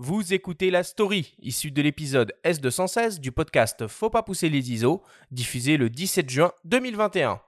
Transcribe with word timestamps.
Vous 0.00 0.32
écoutez 0.32 0.70
la 0.70 0.84
story 0.84 1.34
issue 1.40 1.72
de 1.72 1.82
l'épisode 1.82 2.32
S216 2.44 3.18
du 3.18 3.32
podcast 3.32 3.88
Faut 3.88 4.10
pas 4.10 4.22
pousser 4.22 4.48
les 4.48 4.70
ISO, 4.70 5.02
diffusé 5.32 5.76
le 5.76 5.90
17 5.90 6.30
juin 6.30 6.52
2021. 6.66 7.40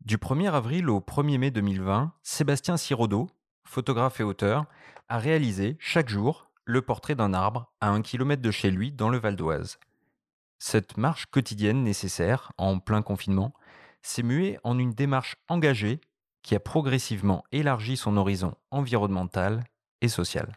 Du 0.00 0.18
1er 0.18 0.52
avril 0.52 0.88
au 0.88 1.00
1er 1.00 1.38
mai 1.38 1.50
2020, 1.50 2.12
Sébastien 2.22 2.76
Sirodo, 2.76 3.28
photographe 3.64 4.20
et 4.20 4.22
auteur, 4.22 4.66
a 5.08 5.18
réalisé 5.18 5.76
chaque 5.80 6.08
jour 6.08 6.52
le 6.64 6.82
portrait 6.82 7.16
d'un 7.16 7.34
arbre 7.34 7.72
à 7.80 7.90
un 7.90 8.02
kilomètre 8.02 8.42
de 8.42 8.52
chez 8.52 8.70
lui 8.70 8.92
dans 8.92 9.08
le 9.08 9.18
Val 9.18 9.34
d'Oise. 9.34 9.80
Cette 10.58 10.96
marche 10.96 11.26
quotidienne 11.26 11.82
nécessaire, 11.82 12.52
en 12.56 12.78
plein 12.78 13.02
confinement, 13.02 13.52
s'est 14.02 14.22
muée 14.22 14.58
en 14.64 14.78
une 14.78 14.92
démarche 14.92 15.36
engagée 15.48 16.00
qui 16.42 16.54
a 16.54 16.60
progressivement 16.60 17.44
élargi 17.52 17.96
son 17.96 18.16
horizon 18.16 18.54
environnemental 18.70 19.64
et 20.00 20.08
social. 20.08 20.56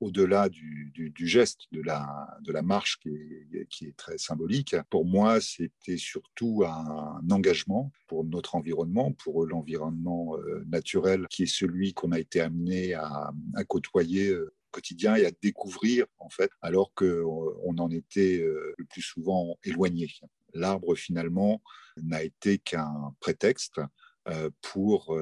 Au-delà 0.00 0.48
du, 0.50 0.92
geste, 1.26 1.62
de 1.72 1.80
la, 1.82 2.62
marche 2.62 2.98
qui 2.98 3.08
est, 3.08 3.66
qui 3.68 3.86
est, 3.86 3.96
très 3.96 4.18
symbolique, 4.18 4.76
pour 4.90 5.06
moi, 5.06 5.40
c'était 5.40 5.96
surtout 5.96 6.64
un 6.66 7.22
engagement 7.30 7.90
pour 8.06 8.24
notre 8.24 8.54
environnement, 8.56 9.12
pour 9.12 9.46
l'environnement 9.46 10.36
euh, 10.36 10.64
naturel 10.66 11.26
qui 11.30 11.44
est 11.44 11.46
celui 11.46 11.94
qu'on 11.94 12.12
a 12.12 12.18
été 12.18 12.42
amené 12.42 12.92
à, 12.92 13.32
à 13.54 13.64
côtoyer 13.64 14.28
euh, 14.28 14.54
quotidien 14.76 15.16
et 15.16 15.24
à 15.24 15.30
découvrir 15.42 16.04
en 16.18 16.28
fait, 16.28 16.50
alors 16.60 16.92
qu'on 16.94 17.06
euh, 17.06 17.78
en 17.78 17.90
était 17.90 18.40
euh, 18.40 18.74
le 18.76 18.84
plus 18.84 19.00
souvent 19.00 19.58
éloigné. 19.64 20.10
L'arbre 20.52 20.94
finalement 20.94 21.62
n'a 22.02 22.22
été 22.22 22.58
qu'un 22.58 23.14
prétexte 23.20 23.80
euh, 24.28 24.50
pour 24.60 25.18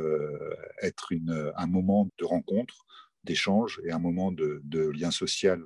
être 0.82 1.12
une, 1.12 1.52
un 1.56 1.66
moment 1.66 2.10
de 2.18 2.24
rencontre, 2.24 2.84
d'échange 3.23 3.80
et 3.84 3.92
un 3.92 4.01
moment 4.01 4.32
de, 4.32 4.60
lien 4.90 5.10
social 5.10 5.62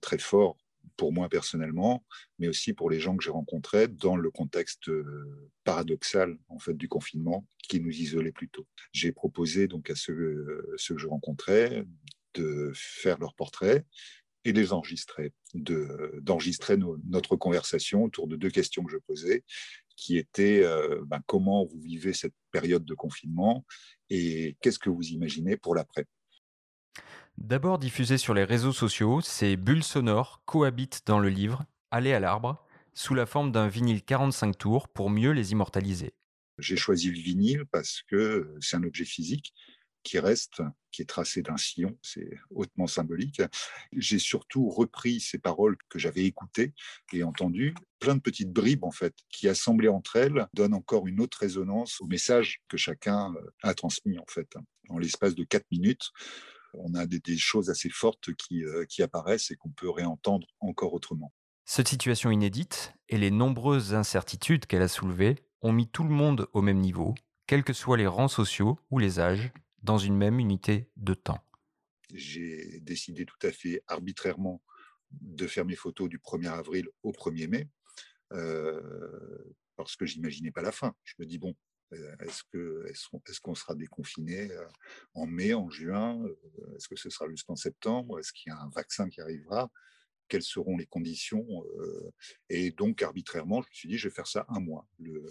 très 0.00 0.18
fort 0.18 0.56
pour 0.96 1.12
moi 1.12 1.28
personnellement, 1.28 2.04
mais 2.38 2.48
aussi 2.48 2.72
pour 2.72 2.88
les 2.90 3.00
gens 3.00 3.16
que 3.16 3.24
j'ai 3.24 3.30
rencontrés 3.30 3.88
dans 3.88 4.16
le 4.16 4.30
contexte 4.30 4.90
paradoxal 5.64 6.38
en 6.48 6.58
fait 6.58 6.74
du 6.74 6.88
confinement 6.88 7.46
qui 7.68 7.80
nous 7.80 7.90
isolait 7.90 8.32
plutôt. 8.32 8.66
J'ai 8.92 9.12
proposé 9.12 9.68
donc 9.68 9.90
à 9.90 9.94
ceux, 9.94 10.74
ceux 10.76 10.94
que 10.94 11.00
je 11.00 11.08
rencontrais 11.08 11.84
de 12.36 12.72
faire 12.74 13.18
leurs 13.18 13.34
portraits 13.34 13.84
et 14.44 14.52
les 14.52 14.72
enregistrer, 14.72 15.32
d'enregistrer 15.54 16.76
notre 17.08 17.36
conversation 17.36 18.04
autour 18.04 18.28
de 18.28 18.36
deux 18.36 18.50
questions 18.50 18.84
que 18.84 18.92
je 18.92 18.98
posais, 18.98 19.44
qui 19.96 20.18
étaient 20.18 20.62
euh, 20.62 21.02
ben, 21.06 21.20
comment 21.26 21.64
vous 21.64 21.80
vivez 21.80 22.12
cette 22.12 22.34
période 22.52 22.84
de 22.84 22.94
confinement 22.94 23.64
et 24.10 24.56
qu'est-ce 24.60 24.78
que 24.78 24.90
vous 24.90 25.08
imaginez 25.08 25.56
pour 25.56 25.74
l'après? 25.74 26.06
D'abord 27.38 27.78
diffusé 27.78 28.18
sur 28.18 28.34
les 28.34 28.44
réseaux 28.44 28.72
sociaux, 28.72 29.20
ces 29.20 29.56
bulles 29.56 29.82
sonores 29.82 30.42
cohabitent 30.44 31.02
dans 31.06 31.18
le 31.18 31.28
livre 31.28 31.64
Aller 31.90 32.12
à 32.12 32.20
l'arbre 32.20 32.64
sous 32.94 33.14
la 33.14 33.26
forme 33.26 33.52
d'un 33.52 33.68
vinyle 33.68 34.02
45 34.02 34.56
tours 34.56 34.88
pour 34.88 35.10
mieux 35.10 35.32
les 35.32 35.52
immortaliser. 35.52 36.14
J'ai 36.58 36.76
choisi 36.76 37.10
le 37.10 37.20
vinyle 37.20 37.64
parce 37.70 38.02
que 38.02 38.54
c'est 38.60 38.76
un 38.76 38.82
objet 38.84 39.04
physique 39.04 39.52
qui 40.06 40.20
reste, 40.20 40.62
qui 40.92 41.02
est 41.02 41.06
tracé 41.06 41.42
d'un 41.42 41.56
sillon, 41.56 41.98
c'est 42.00 42.30
hautement 42.50 42.86
symbolique. 42.86 43.42
J'ai 43.92 44.20
surtout 44.20 44.70
repris 44.70 45.18
ces 45.18 45.38
paroles 45.38 45.76
que 45.88 45.98
j'avais 45.98 46.24
écoutées 46.24 46.74
et 47.12 47.24
entendues, 47.24 47.74
plein 47.98 48.14
de 48.14 48.20
petites 48.20 48.52
bribes 48.52 48.84
en 48.84 48.92
fait, 48.92 49.16
qui 49.30 49.48
assemblées 49.48 49.88
entre 49.88 50.14
elles 50.14 50.46
donnent 50.54 50.74
encore 50.74 51.08
une 51.08 51.20
autre 51.20 51.38
résonance 51.40 52.00
au 52.00 52.06
message 52.06 52.60
que 52.68 52.76
chacun 52.76 53.34
euh, 53.34 53.50
a 53.64 53.74
transmis 53.74 54.16
en 54.20 54.24
fait. 54.28 54.54
En 54.88 54.98
l'espace 54.98 55.34
de 55.34 55.42
quatre 55.42 55.66
minutes, 55.72 56.12
on 56.72 56.94
a 56.94 57.06
des, 57.06 57.20
choses 57.36 57.68
assez 57.68 57.90
fortes 57.90 58.32
qui, 58.34 58.64
euh, 58.64 58.84
qui 58.84 59.02
apparaissent 59.02 59.50
et 59.50 59.56
qu'on 59.56 59.70
peut 59.70 59.90
réentendre 59.90 60.46
encore 60.60 60.94
autrement. 60.94 61.32
Cette 61.64 61.88
situation 61.88 62.30
inédite 62.30 62.94
et 63.08 63.18
les 63.18 63.32
nombreuses 63.32 63.92
incertitudes 63.92 64.66
qu'elle 64.66 64.82
a 64.82 64.88
soulevées 64.88 65.34
ont 65.62 65.72
mis 65.72 65.88
tout 65.88 66.04
le 66.04 66.10
monde 66.10 66.46
au 66.52 66.62
même 66.62 66.78
niveau, 66.78 67.16
quels 67.48 67.64
que 67.64 67.72
soient 67.72 67.96
les 67.96 68.06
rangs 68.06 68.28
sociaux 68.28 68.78
ou 68.90 69.00
les 69.00 69.18
âges, 69.18 69.50
dans 69.82 69.98
une 69.98 70.16
même 70.16 70.38
unité 70.38 70.90
de 70.96 71.14
temps. 71.14 71.44
J'ai 72.12 72.80
décidé 72.80 73.26
tout 73.26 73.38
à 73.42 73.50
fait 73.50 73.82
arbitrairement 73.88 74.62
de 75.10 75.46
faire 75.46 75.64
mes 75.64 75.76
photos 75.76 76.08
du 76.08 76.18
1er 76.18 76.50
avril 76.50 76.88
au 77.02 77.12
1er 77.12 77.48
mai, 77.48 77.68
euh, 78.32 79.54
parce 79.76 79.96
que 79.96 80.06
j'imaginais 80.06 80.50
pas 80.50 80.62
la 80.62 80.72
fin. 80.72 80.94
Je 81.04 81.14
me 81.18 81.26
dis, 81.26 81.38
bon, 81.38 81.54
euh, 81.92 82.16
est-ce 82.20 83.40
qu'on 83.40 83.54
sera 83.54 83.74
déconfiné 83.74 84.50
euh, 84.50 84.66
en 85.14 85.26
mai, 85.26 85.54
en 85.54 85.70
juin 85.70 86.24
Est-ce 86.76 86.88
que 86.88 86.96
ce 86.96 87.10
sera 87.10 87.28
juste 87.28 87.48
en 87.50 87.56
septembre 87.56 88.18
Est-ce 88.18 88.32
qu'il 88.32 88.50
y 88.50 88.52
a 88.52 88.60
un 88.60 88.70
vaccin 88.70 89.08
qui 89.08 89.20
arrivera 89.20 89.70
Quelles 90.28 90.42
seront 90.42 90.76
les 90.76 90.86
conditions 90.86 91.46
Et 92.48 92.70
donc, 92.72 93.02
arbitrairement, 93.02 93.62
je 93.62 93.68
me 93.68 93.74
suis 93.74 93.88
dit, 93.88 93.98
je 93.98 94.08
vais 94.08 94.14
faire 94.14 94.26
ça 94.26 94.44
un 94.48 94.60
mois. 94.60 94.88
Le, 94.98 95.24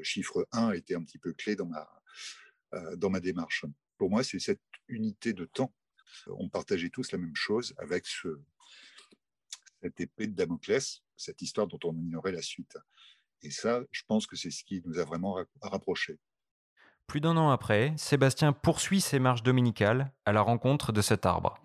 le 0.00 0.02
chiffre 0.02 0.46
1 0.52 0.72
était 0.72 0.94
un 0.94 1.04
petit 1.04 1.18
peu 1.18 1.32
clé 1.32 1.56
dans 1.56 1.66
ma, 1.66 1.88
dans 2.96 3.10
ma 3.10 3.20
démarche. 3.20 3.64
Pour 3.98 4.10
moi, 4.10 4.22
c'est 4.22 4.38
cette 4.38 4.62
unité 4.88 5.32
de 5.32 5.44
temps. 5.44 5.72
On 6.26 6.48
partageait 6.48 6.90
tous 6.90 7.12
la 7.12 7.18
même 7.18 7.36
chose 7.36 7.74
avec 7.78 8.06
ce, 8.06 8.40
cette 9.82 10.00
épée 10.00 10.26
de 10.26 10.34
Damoclès, 10.34 11.02
cette 11.16 11.42
histoire 11.42 11.66
dont 11.66 11.78
on 11.84 11.94
ignorait 11.96 12.32
la 12.32 12.42
suite. 12.42 12.76
Et 13.42 13.50
ça, 13.50 13.82
je 13.90 14.02
pense 14.06 14.26
que 14.26 14.36
c'est 14.36 14.50
ce 14.50 14.64
qui 14.64 14.82
nous 14.84 14.98
a 14.98 15.04
vraiment 15.04 15.38
rapprochés. 15.62 16.18
Plus 17.06 17.20
d'un 17.20 17.36
an 17.36 17.50
après, 17.50 17.94
Sébastien 17.96 18.52
poursuit 18.52 19.00
ses 19.00 19.18
marches 19.18 19.42
dominicales 19.42 20.12
à 20.24 20.32
la 20.32 20.42
rencontre 20.42 20.92
de 20.92 21.00
cet 21.00 21.26
arbre. 21.26 21.58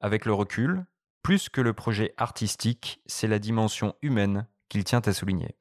Avec 0.00 0.24
le 0.24 0.32
recul, 0.32 0.84
plus 1.22 1.48
que 1.48 1.60
le 1.60 1.72
projet 1.72 2.12
artistique, 2.16 3.00
c'est 3.06 3.28
la 3.28 3.38
dimension 3.38 3.94
humaine 4.02 4.48
qu'il 4.68 4.84
tient 4.84 5.00
à 5.00 5.12
souligner. 5.12 5.56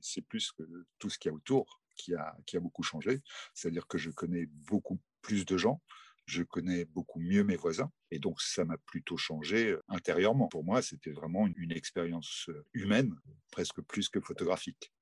C'est 0.00 0.22
plus 0.22 0.52
que 0.52 0.62
tout 0.98 1.08
ce 1.08 1.18
qu'il 1.18 1.30
y 1.30 1.32
a 1.32 1.34
autour 1.34 1.81
qui 1.96 2.14
a, 2.14 2.36
qui 2.46 2.56
a 2.56 2.60
beaucoup 2.60 2.82
changé. 2.82 3.22
C'est-à-dire 3.54 3.86
que 3.86 3.98
je 3.98 4.10
connais 4.10 4.46
beaucoup 4.46 5.00
plus 5.20 5.44
de 5.44 5.56
gens, 5.56 5.80
je 6.26 6.42
connais 6.42 6.84
beaucoup 6.84 7.20
mieux 7.20 7.44
mes 7.44 7.56
voisins, 7.56 7.90
et 8.10 8.18
donc 8.18 8.40
ça 8.40 8.64
m'a 8.64 8.78
plutôt 8.78 9.16
changé 9.16 9.70
euh, 9.70 9.82
intérieurement. 9.88 10.48
Pour 10.48 10.64
moi, 10.64 10.82
c'était 10.82 11.12
vraiment 11.12 11.46
une 11.56 11.72
expérience 11.72 12.46
euh, 12.48 12.64
humaine, 12.72 13.14
presque 13.50 13.80
plus 13.82 14.08
que 14.08 14.20
photographique. 14.20 14.92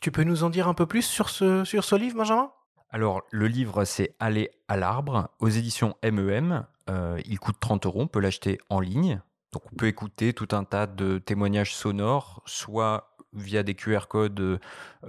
Tu 0.00 0.12
peux 0.12 0.24
nous 0.24 0.44
en 0.44 0.50
dire 0.50 0.68
un 0.68 0.74
peu 0.74 0.86
plus 0.86 1.00
sur 1.00 1.30
ce, 1.30 1.64
sur 1.64 1.82
ce 1.82 1.96
livre, 1.96 2.16
Benjamin? 2.16 2.52
Alors, 2.90 3.22
le 3.32 3.48
livre, 3.48 3.84
c'est 3.84 4.14
Aller 4.20 4.50
à 4.68 4.76
l'arbre 4.76 5.30
aux 5.40 5.48
éditions 5.48 5.96
MEM. 6.04 6.64
Euh, 6.88 7.20
il 7.24 7.40
coûte 7.40 7.56
30 7.58 7.86
euros, 7.86 8.02
on 8.02 8.06
peut 8.06 8.20
l'acheter 8.20 8.58
en 8.70 8.78
ligne. 8.78 9.20
Donc, 9.52 9.62
on 9.72 9.74
peut 9.74 9.86
écouter 9.86 10.32
tout 10.32 10.48
un 10.52 10.64
tas 10.64 10.86
de 10.86 11.18
témoignages 11.18 11.74
sonores, 11.74 12.42
soit 12.46 13.16
via 13.32 13.62
des 13.62 13.74
QR 13.74 14.06
codes 14.08 14.40
euh, 14.40 14.58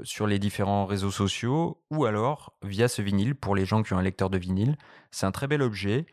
sur 0.03 0.28
les 0.28 0.40
différents 0.40 0.85
réseaux 0.85 1.12
sociaux, 1.12 1.81
ou 1.91 2.06
alors 2.06 2.53
via 2.64 2.88
ce 2.88 3.02
vinyle 3.02 3.35
pour 3.35 3.56
les 3.56 3.66
gens 3.66 3.84
qui 3.84 3.94
ont 3.94 3.97
un 3.97 4.03
lecteur 4.03 4.30
de 4.30 4.38
vinyle. 4.38 4.78
C'est 5.12 5.25
un 5.25 5.31
très 5.31 5.47
bel 5.47 5.62
objet. 5.62 6.06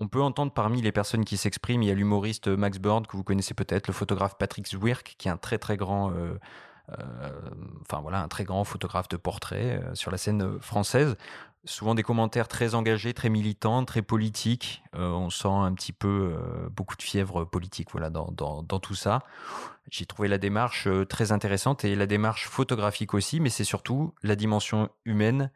On 0.00 0.08
peut 0.08 0.20
entendre 0.20 0.52
parmi 0.52 0.82
les 0.82 0.92
personnes 0.92 1.24
qui 1.24 1.36
s'expriment, 1.36 1.82
il 1.82 1.88
y 1.88 1.90
a 1.90 1.94
l'humoriste 1.94 2.48
Max 2.48 2.78
Bird, 2.78 3.06
que 3.06 3.16
vous 3.16 3.24
connaissez 3.24 3.54
peut-être, 3.54 3.86
le 3.86 3.94
photographe 3.94 4.36
Patrick 4.38 4.66
Zwirk, 4.66 5.14
qui 5.18 5.28
est 5.28 5.30
un 5.30 5.38
très 5.38 5.58
très 5.58 5.76
grand 5.76 6.10
euh, 6.10 6.38
enfin 7.82 8.00
voilà, 8.00 8.22
un 8.22 8.28
très 8.28 8.44
grand 8.44 8.64
photographe 8.64 9.08
de 9.08 9.16
portrait 9.16 9.82
euh, 9.82 9.94
sur 9.94 10.10
la 10.10 10.18
scène 10.18 10.42
euh, 10.42 10.60
française. 10.60 11.16
Souvent 11.64 11.94
des 11.96 12.04
commentaires 12.04 12.46
très 12.46 12.76
engagés, 12.76 13.12
très 13.12 13.28
militants, 13.28 13.84
très 13.84 14.02
politiques. 14.02 14.84
on 14.92 15.30
sent 15.30 15.48
un 15.48 15.74
petit 15.74 15.92
peu 15.92 16.36
beaucoup 16.70 16.94
de 16.94 17.02
fièvre 17.02 17.44
politique 17.44 17.88
voilà, 17.90 18.08
dans, 18.08 18.30
dans, 18.30 18.78
tout 18.78 18.94
ça. 18.94 19.24
J'ai 19.90 20.06
trouvé 20.06 20.28
la 20.28 20.38
démarche 20.38 20.86
très 21.08 21.32
intéressante 21.32 21.84
et 21.84 21.96
la 21.96 22.06
démarche 22.06 22.46
photographique 22.46 23.14
aussi, 23.14 23.40
mais 23.40 23.50
c'est 23.50 23.64
surtout 23.64 24.14
la 24.22 24.36
dimension 24.36 24.90
humaine 25.04 25.50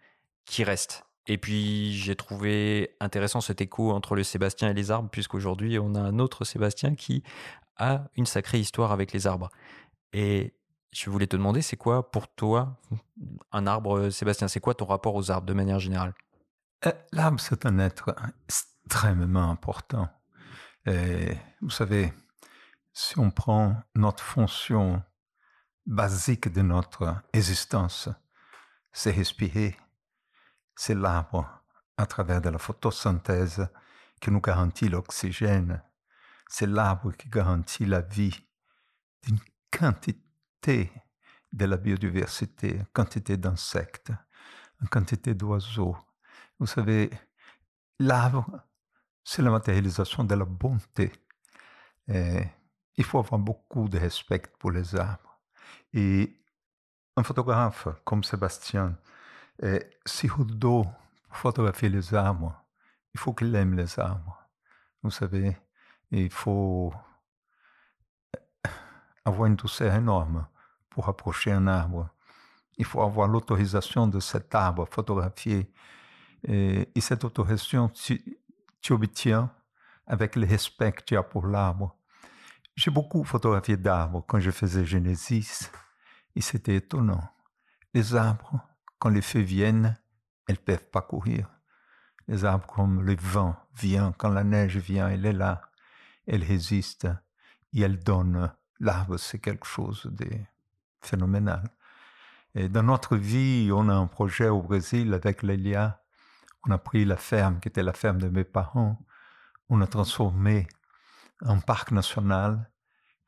qui 0.47 0.65
reste. 0.65 1.05
Et 1.29 1.39
puis 1.39 1.93
j'ai 1.93 2.17
trouvé 2.17 2.97
intéressant 2.99 3.41
cet 3.41 3.61
écho 3.61 3.93
entre 3.93 4.17
le 4.17 4.25
Sébastien 4.25 4.71
et 4.71 4.75
les 4.75 4.91
arbres, 4.91 5.11
puisqu'aujourd'hui 5.11 5.79
on 5.79 5.95
a 5.95 6.01
un 6.01 6.19
autre 6.19 6.45
Sébastien 6.45 6.97
qui 6.97 7.23
a 7.77 8.03
une 8.17 8.27
sacrée 8.27 8.59
histoire 8.59 8.91
avec 8.91 9.13
les 9.13 9.29
arbres. 9.29 9.49
Et 10.13 10.55
je 10.93 11.11
voulais 11.11 11.27
te 11.27 11.37
demander, 11.37 11.63
c'est 11.63 11.77
quoi 11.77 12.11
pour 12.11 12.29
toi 12.29 12.81
un 13.53 13.67
arbre, 13.67 14.11
Sébastien 14.11 14.49
C'est 14.49 14.61
quoi 14.61 14.75
ton 14.75 14.87
rapport 14.87 15.15
aux 15.15 15.31
arbres 15.31 15.47
de 15.47 15.55
manière 15.55 15.79
générale? 15.79 16.15
Euh, 16.87 16.93
L'arbre, 17.13 17.41
c'est 17.41 17.67
un 17.67 17.79
être 17.79 18.15
extrêmement 18.49 19.51
important. 19.51 20.09
Vous 20.87 21.71
savez, 21.71 22.13
si 22.93 23.19
on 23.19 23.31
prend 23.31 23.77
notre 23.95 24.25
fonction 24.25 25.03
basique 25.87 26.53
de 26.53 26.63
notre 26.63 27.15
existence, 27.33 28.09
c'est 28.93 29.13
respirer. 29.13 29.77
C'est 30.75 30.95
l'arbre, 30.95 31.63
à 31.97 32.07
travers 32.07 32.41
de 32.41 32.49
la 32.49 32.59
photosynthèse, 32.59 33.69
qui 34.21 34.31
nous 34.31 34.41
garantit 34.41 34.89
l'oxygène. 34.89 35.83
C'est 36.49 36.67
l'arbre 36.67 37.13
qui 37.13 37.29
garantit 37.29 37.87
la 37.87 38.01
vie 38.01 38.49
d'une 39.23 39.39
quantité 39.71 40.30
de 40.67 41.65
la 41.65 41.77
biodiversité, 41.77 42.77
une 42.77 42.87
quantité 42.87 43.37
d'insectes, 43.37 44.13
une 44.81 44.89
quantité 44.89 45.35
d'oiseaux. 45.35 45.97
Vous 46.59 46.67
savez, 46.67 47.11
l'arbre, 47.99 48.61
c'est 49.25 49.43
la 49.43 49.51
matérialisation 49.51 50.25
de 50.25 50.35
la 50.35 50.45
bonté. 50.45 51.13
Il 52.09 53.05
faut 53.05 53.19
avoir 53.19 53.39
beaucoup 53.39 53.89
de 53.89 53.99
respect 53.99 54.43
pour 54.59 54.71
les 54.71 54.95
arbres. 54.97 55.41
Et 55.93 56.43
un 57.17 57.23
photographe 57.23 57.89
comme 58.05 58.23
Sébastien, 58.25 58.99
si 60.05 60.27
vous 60.27 60.45
doit 60.45 60.87
photographier 61.31 61.89
les 61.89 62.15
arbres, 62.15 62.55
il 63.15 63.21
faut 63.21 63.33
qu'il 63.33 63.55
aime 63.55 63.75
les 63.75 63.99
arbres. 63.99 64.39
Vous 65.03 65.11
savez, 65.11 65.57
il 66.11 66.31
faut 66.31 66.93
avoir 69.25 69.47
une 69.47 69.57
douceur 69.57 69.95
énorme 69.95 70.47
pour 70.89 71.09
approcher 71.09 71.53
un 71.53 71.67
arbre. 71.67 72.09
Il 72.79 72.85
faut 72.85 73.03
avoir 73.03 73.29
l'autorisation 73.29 74.07
de 74.07 74.21
cet 74.21 74.55
arbre 74.55 74.87
photographié. 74.91 75.73
Et, 76.45 76.89
cette 77.01 77.25
autorisation, 77.25 77.89
tu, 77.89 78.39
tu 78.81 78.93
obtiens 78.93 79.51
avec 80.07 80.37
le 80.37 80.47
respect 80.47 80.93
que 80.93 81.03
tu 81.03 81.17
as 81.17 81.23
pour 81.23 81.47
l'arbre. 81.47 81.97
J'ai 82.77 82.91
beaucoup 82.91 83.25
photographié 83.25 83.77
d'arbres 83.77 84.25
quand 84.27 84.41
je 84.41 84.51
faisais 84.51 84.87
Genesis 84.87 85.71
et 86.35 86.41
c'était 86.41 86.77
étonnant. 86.77 87.23
Les 87.93 88.15
arbres, 88.15 88.61
quand 88.99 89.11
les 89.11 89.23
feux 89.23 89.41
viennent, 89.41 89.99
elles 90.49 90.57
ne 90.57 90.61
peuvent 90.61 90.91
pas 90.91 91.03
courir. 91.03 91.51
Les 92.29 92.45
arbres 92.45 92.67
comme 92.67 93.03
le 93.03 93.17
vent 93.17 93.57
vient, 93.77 94.13
quand 94.17 94.31
la 94.31 94.45
neige 94.45 94.79
vient, 94.79 95.09
elle 95.09 95.27
est 95.27 95.33
là, 95.33 95.63
elle 96.27 96.45
résiste 96.45 97.09
et 97.73 97.81
elle 97.81 97.99
donne. 97.99 98.53
L'arbre, 98.81 99.19
c'est 99.19 99.39
quelque 99.39 99.67
chose 99.67 100.07
de 100.11 100.27
phénoménal. 101.03 101.63
Et 102.55 102.69
dans 102.69 102.83
notre 102.83 103.17
vie, 103.17 103.71
on 103.73 103.89
a 103.89 103.95
un 103.95 104.07
projet 104.07 104.49
au 104.49 104.63
Brésil 104.63 105.15
avec 105.15 105.43
Lélia. 105.43 106.03
On 106.67 106.71
a 106.71 106.79
pris 106.79 107.05
la 107.05 107.17
ferme 107.17 107.61
qui 107.61 107.69
était 107.69 107.83
la 107.83 107.93
ferme 107.93 108.19
de 108.19 108.29
mes 108.29 108.45
parents. 108.45 108.99
On 109.69 109.81
a 109.81 109.87
transformé 109.87 110.67
en 111.45 111.61
parc 111.61 111.93
national. 111.93 112.71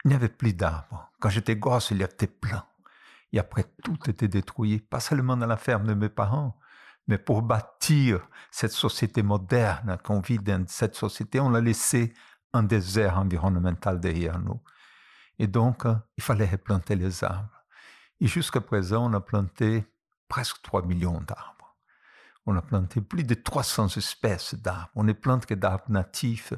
Il 0.04 0.08
n'y 0.08 0.14
avait 0.14 0.28
plus 0.28 0.54
d'arbres. 0.54 1.10
Quand 1.20 1.28
j'étais 1.28 1.56
gosse, 1.56 1.90
il 1.92 1.98
y 1.98 2.04
avait 2.04 2.26
plein. 2.26 2.64
Et 3.32 3.38
après, 3.38 3.64
tout 3.84 3.98
était 4.08 4.28
détruit, 4.28 4.80
pas 4.80 5.00
seulement 5.00 5.36
dans 5.36 5.46
la 5.46 5.56
ferme 5.56 5.86
de 5.86 5.94
mes 5.94 6.08
parents, 6.08 6.58
mais 7.06 7.18
pour 7.18 7.42
bâtir 7.42 8.28
cette 8.50 8.72
société 8.72 9.22
moderne 9.22 9.98
qu'on 10.04 10.20
vit 10.20 10.38
dans 10.38 10.64
cette 10.68 10.94
société, 10.94 11.40
on 11.40 11.54
a 11.54 11.60
laissé 11.60 12.12
un 12.52 12.62
désert 12.62 13.18
environnemental 13.18 14.00
derrière 14.00 14.38
nous. 14.38 14.60
Et 15.42 15.48
donc, 15.48 15.82
il 16.16 16.22
fallait 16.22 16.46
replanter 16.46 16.94
les 16.94 17.24
arbres. 17.24 17.64
Et 18.20 18.28
jusqu'à 18.28 18.60
présent, 18.60 19.10
on 19.10 19.12
a 19.14 19.20
planté 19.20 19.84
presque 20.28 20.62
3 20.62 20.86
millions 20.86 21.20
d'arbres. 21.20 21.76
On 22.46 22.56
a 22.56 22.62
planté 22.62 23.00
plus 23.00 23.24
de 23.24 23.34
300 23.34 23.88
espèces 23.96 24.54
d'arbres. 24.54 24.92
On 24.94 25.02
ne 25.02 25.12
plante 25.12 25.44
que 25.46 25.54
d'arbres 25.54 25.90
natifs. 25.90 26.54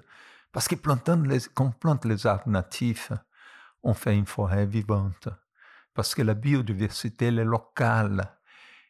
Parce 0.52 0.68
que 0.68 0.74
quand 0.74 1.64
on 1.64 1.70
plante 1.70 2.04
les 2.04 2.26
arbres 2.26 2.50
natifs, 2.50 3.10
on 3.82 3.94
fait 3.94 4.16
une 4.16 4.26
forêt 4.26 4.66
vivante 4.66 5.30
parce 5.94 6.14
que 6.14 6.22
la 6.22 6.34
biodiversité, 6.34 7.26
elle 7.26 7.38
est 7.38 7.44
locale. 7.44 8.36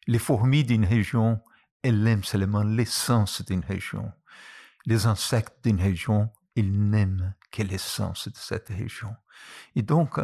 Les 0.08 0.18
fourmis 0.18 0.64
d'une 0.64 0.84
région, 0.84 1.40
elles 1.82 2.04
aiment 2.08 2.24
seulement 2.24 2.64
l'essence 2.64 3.44
d'une 3.44 3.64
région. 3.64 4.10
Les 4.86 5.06
insectes 5.06 5.62
d'une 5.62 5.80
région, 5.80 6.30
ils 6.56 6.72
n'aiment 6.90 7.34
que 7.50 7.62
l'essence 7.62 8.28
de 8.28 8.36
cette 8.36 8.68
région. 8.68 9.14
Et 9.74 9.82
donc, 9.82 10.18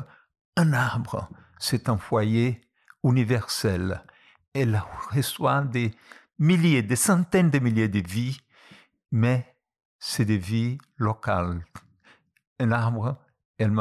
un 0.56 0.72
arbre, 0.72 1.28
c'est 1.58 1.88
un 1.88 1.98
foyer 1.98 2.60
universel. 3.04 4.04
Elle 4.52 4.82
reçoit 5.10 5.62
des 5.62 5.94
milliers, 6.38 6.82
des 6.82 6.96
centaines 6.96 7.50
de 7.50 7.58
milliers 7.58 7.88
de 7.88 8.06
vies, 8.06 8.40
mais 9.10 9.56
c'est 9.98 10.24
des 10.24 10.38
vies 10.38 10.78
locales. 10.96 11.64
Un 12.58 12.72
arbre, 12.72 13.22
elle, 13.58 13.72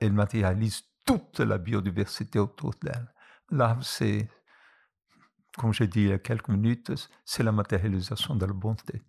elle 0.00 0.12
matérialise 0.12 0.82
toute 1.04 1.40
la 1.40 1.58
biodiversité 1.58 2.38
autour 2.38 2.74
d'elle. 2.82 3.08
Là, 3.50 3.78
c'est, 3.82 4.28
comme 5.56 5.72
j'ai 5.72 5.86
dit 5.86 6.02
il 6.02 6.08
y 6.08 6.12
a 6.12 6.18
quelques 6.18 6.48
minutes, 6.48 6.92
c'est 7.24 7.42
la 7.42 7.52
matérialisation 7.52 8.34
de 8.34 8.44
la 8.44 8.52
bonté. 8.52 9.02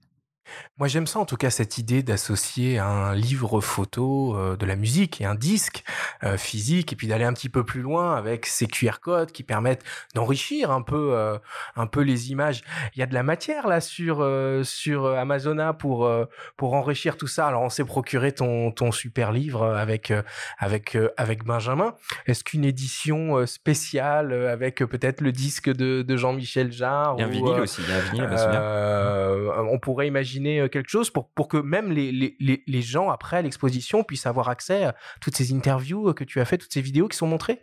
Moi, 0.78 0.88
j'aime 0.88 1.08
ça, 1.08 1.20
en 1.20 1.26
tout 1.26 1.36
cas, 1.36 1.50
cette 1.50 1.78
idée 1.78 2.04
d'associer 2.04 2.80
un 2.80 3.14
livre 3.14 3.60
photo 3.60 4.34
euh, 4.38 4.56
de 4.56 4.66
la 4.66 4.78
musique 4.78 5.20
et 5.20 5.26
un 5.26 5.36
disque 5.36 5.84
euh, 6.24 6.38
physique, 6.38 6.94
et 6.94 6.96
puis 6.96 7.08
d'aller 7.08 7.26
un 7.26 7.34
petit 7.34 7.50
peu 7.50 7.66
plus 7.66 7.82
loin 7.82 8.16
avec 8.16 8.46
ces 8.46 8.66
QR 8.66 9.00
codes 9.02 9.34
qui 9.34 9.44
permettent 9.44 9.84
d'enrichir 10.16 10.72
un 10.72 10.82
peu, 10.82 11.12
euh, 11.14 11.38
un 11.76 11.86
peu 11.86 12.00
les 12.00 12.32
images. 12.32 12.62
Il 12.96 13.00
y 13.00 13.04
a 13.04 13.08
de 13.08 13.14
la 13.14 13.24
matière 13.24 13.68
là 13.68 13.82
sur 13.82 14.26
sur 14.64 15.06
Amazona 15.06 15.74
pour 15.74 16.10
pour 16.56 16.74
enrichir 16.74 17.18
tout 17.18 17.28
ça. 17.28 17.48
Alors, 17.48 17.62
on 17.62 17.70
s'est 17.70 17.84
procuré 17.84 18.32
ton 18.32 18.72
ton 18.72 18.92
super 18.92 19.32
livre 19.32 19.66
avec 19.66 20.14
avec 20.58 20.98
avec 21.18 21.44
Benjamin. 21.44 21.94
Est-ce 22.26 22.44
qu'une 22.44 22.64
édition 22.64 23.46
spéciale 23.46 24.32
avec 24.48 24.78
peut-être 24.78 25.22
le 25.22 25.32
disque 25.32 25.70
de, 25.70 26.04
de 26.04 26.18
Jean-Michel 26.18 26.72
Jarre 26.72 27.16
Il 27.18 27.22
y 27.22 27.24
a 27.24 27.28
un 27.28 27.30
vinyle 27.30 27.60
aussi. 27.60 27.82
Il 27.82 27.90
y 27.90 27.92
a 27.92 27.98
un 27.98 28.02
vinyle, 28.02 29.52
on 29.72 29.80
pourrait 29.80 30.08
imaginer 30.08 30.39
euh, 30.48 30.68
quelque 30.68 30.90
chose 30.90 31.10
pour, 31.10 31.30
pour 31.32 31.48
que 31.48 31.58
même 31.58 31.92
les, 31.92 32.12
les, 32.12 32.64
les 32.66 32.82
gens, 32.82 33.10
après 33.10 33.42
l'exposition, 33.42 34.04
puissent 34.04 34.26
avoir 34.26 34.50
accès 34.50 34.86
à 34.86 34.96
toutes 35.22 35.36
ces 35.36 35.54
interviews 35.54 36.10
euh, 36.10 36.14
que 36.14 36.24
tu 36.24 36.40
as 36.40 36.46
fait, 36.46 36.58
toutes 36.58 36.74
ces 36.74 36.82
vidéos 36.82 37.08
qui 37.08 37.18
sont 37.18 37.28
montrées? 37.28 37.62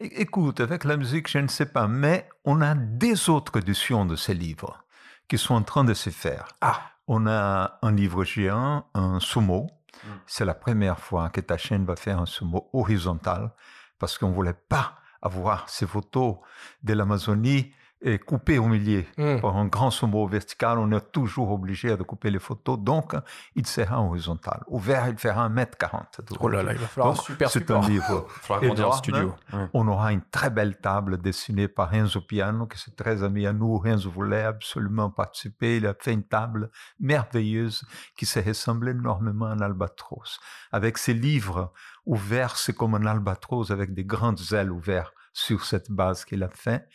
Écoute, 0.00 0.60
avec 0.60 0.84
la 0.84 0.96
musique, 0.96 1.28
je 1.28 1.38
ne 1.38 1.48
sais 1.48 1.66
pas, 1.66 1.88
mais 1.88 2.28
on 2.44 2.60
a 2.60 2.74
des 2.74 3.28
autres 3.28 3.58
éditions 3.58 4.04
de 4.04 4.14
ces 4.14 4.34
livres 4.34 4.84
qui 5.28 5.38
sont 5.38 5.54
en 5.54 5.62
train 5.62 5.84
de 5.84 5.94
se 5.94 6.10
faire. 6.10 6.48
Ah. 6.60 6.92
On 7.10 7.26
a 7.26 7.78
un 7.80 7.92
livre 7.92 8.22
géant, 8.22 8.86
un 8.94 9.18
sumo. 9.18 9.66
Hmm. 10.04 10.08
C'est 10.26 10.44
la 10.44 10.54
première 10.54 11.00
fois 11.00 11.30
que 11.30 11.40
ta 11.40 11.56
chaîne 11.56 11.86
va 11.86 11.96
faire 11.96 12.20
un 12.20 12.26
sumo 12.26 12.68
horizontal 12.74 13.50
parce 13.98 14.18
qu'on 14.18 14.28
ne 14.28 14.34
voulait 14.34 14.60
pas 14.68 14.94
avoir 15.22 15.68
ces 15.68 15.86
photos 15.86 16.36
de 16.82 16.92
l'Amazonie 16.92 17.72
est 18.00 18.18
coupé 18.18 18.58
au 18.58 18.66
milieu 18.66 19.04
hmm. 19.16 19.40
par 19.40 19.56
un 19.56 19.66
grand 19.66 19.90
sommeau 19.90 20.26
vertical. 20.26 20.78
On 20.78 20.90
est 20.92 21.12
toujours 21.12 21.50
obligé 21.50 21.96
de 21.96 22.02
couper 22.02 22.30
les 22.30 22.38
photos. 22.38 22.78
Donc, 22.78 23.14
il 23.56 23.66
sera 23.66 24.00
horizontal. 24.00 24.62
Ouvert, 24.68 25.08
il 25.08 25.18
fera 25.18 25.48
1m40. 25.48 26.20
Oh 26.40 26.48
là 26.48 26.62
là, 26.62 26.72
il 26.72 26.78
va 26.78 26.86
falloir 26.86 27.12
un 27.12 27.16
super 27.16 27.50
C'est 27.50 27.70
un 27.70 27.80
livre 27.80 28.26
énorme. 28.62 28.98
studio. 28.98 29.34
On 29.74 29.88
aura 29.88 30.12
une 30.12 30.22
très 30.22 30.50
belle 30.50 30.78
table 30.78 31.20
dessinée 31.20 31.68
par 31.68 31.90
Renzo 31.90 32.20
Piano, 32.20 32.66
qui 32.66 32.78
est 32.88 32.94
très 32.94 33.22
ami 33.22 33.46
à 33.46 33.52
nous. 33.52 33.78
Renzo 33.78 34.10
voulait 34.10 34.44
absolument 34.44 35.10
participer. 35.10 35.78
Il 35.78 35.86
a 35.86 35.94
fait 35.98 36.12
une 36.12 36.24
table 36.24 36.70
merveilleuse 37.00 37.84
qui 38.16 38.26
se 38.26 38.38
ressemble 38.38 38.88
énormément 38.88 39.46
à 39.46 39.50
un 39.50 39.60
albatros. 39.60 40.38
Avec 40.70 40.98
ses 40.98 41.14
livres 41.14 41.72
ouverts, 42.06 42.56
c'est 42.56 42.74
comme 42.74 42.94
un 42.94 43.06
albatros 43.06 43.70
avec 43.70 43.92
des 43.92 44.04
grandes 44.04 44.40
ailes 44.52 44.70
ouvertes 44.70 45.12
sur 45.38 45.64
cette 45.64 45.90
base 45.90 46.24
qu'il 46.24 46.42
a 46.42 46.48
fait. 46.48 46.88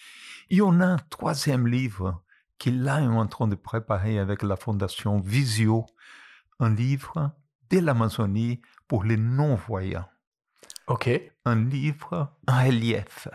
Et 0.50 0.62
on 0.62 0.82
a 0.82 0.86
un 0.86 0.98
troisième 1.10 1.66
livre 1.66 2.22
qu'il 2.58 2.86
est 2.86 2.92
en 2.92 3.28
train 3.28 3.48
de 3.48 3.56
préparer 3.56 4.20
avec 4.20 4.44
la 4.44 4.58
fondation 4.58 5.20
Visio, 5.20 5.86
un 6.60 6.74
livre 6.76 7.32
de 7.70 7.80
l'Amazonie 7.80 8.62
pour 8.88 9.06
les 9.06 9.18
non-voyants. 9.18 10.10
OK. 10.88 11.10
Un 11.46 11.56
livre 11.56 12.36
en 12.48 12.66
relief, 12.66 13.30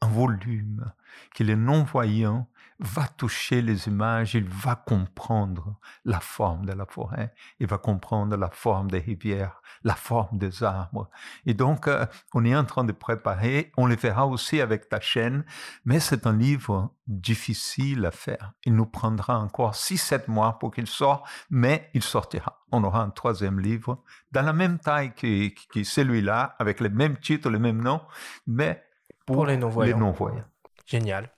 un 0.00 0.08
volume 0.08 0.92
que 1.34 1.42
les 1.42 1.56
non-voyants 1.56 2.48
va 2.80 3.08
toucher 3.08 3.60
les 3.60 3.88
images, 3.88 4.34
il 4.34 4.48
va 4.48 4.76
comprendre 4.76 5.76
la 6.04 6.20
forme 6.20 6.64
de 6.64 6.72
la 6.72 6.86
forêt, 6.86 7.34
il 7.58 7.66
va 7.66 7.76
comprendre 7.76 8.36
la 8.36 8.50
forme 8.50 8.88
des 8.88 9.00
rivières, 9.00 9.60
la 9.82 9.96
forme 9.96 10.38
des 10.38 10.62
arbres. 10.62 11.10
Et 11.44 11.54
donc, 11.54 11.88
euh, 11.88 12.06
on 12.34 12.44
est 12.44 12.54
en 12.54 12.64
train 12.64 12.84
de 12.84 12.92
préparer, 12.92 13.72
on 13.76 13.86
le 13.86 13.96
verra 13.96 14.26
aussi 14.28 14.60
avec 14.60 14.88
ta 14.88 15.00
chaîne, 15.00 15.44
mais 15.84 15.98
c'est 15.98 16.26
un 16.26 16.36
livre 16.36 16.94
difficile 17.08 18.06
à 18.06 18.12
faire. 18.12 18.52
Il 18.64 18.76
nous 18.76 18.86
prendra 18.86 19.40
encore 19.40 19.74
6-7 19.74 20.30
mois 20.30 20.58
pour 20.60 20.70
qu'il 20.70 20.86
sorte, 20.86 21.26
mais 21.50 21.90
il 21.94 22.02
sortira. 22.02 22.64
On 22.70 22.84
aura 22.84 23.02
un 23.02 23.10
troisième 23.10 23.58
livre 23.58 24.04
dans 24.30 24.42
la 24.42 24.52
même 24.52 24.78
taille 24.78 25.14
que, 25.14 25.48
que 25.72 25.82
celui-là, 25.82 26.54
avec 26.60 26.78
le 26.78 26.90
même 26.90 27.16
titre, 27.16 27.50
le 27.50 27.58
même 27.58 27.82
nom, 27.82 28.02
mais 28.46 28.84
pour, 29.32 29.46
Les 29.46 29.56
non 29.56 29.70
-voyants. 29.70 30.44
Génial. 30.86 31.28